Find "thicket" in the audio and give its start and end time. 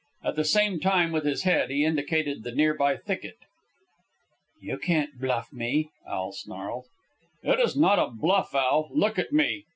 2.97-3.37